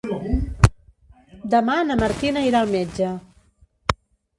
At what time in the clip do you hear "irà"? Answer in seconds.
2.51-2.67